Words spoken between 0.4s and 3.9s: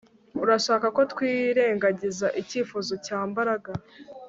Urashaka ko twirengagiza icyifuzo cya Mbaraga